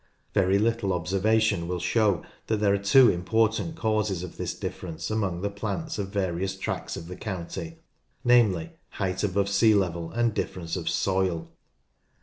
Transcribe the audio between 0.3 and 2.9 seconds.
Very little obser vation will show that there are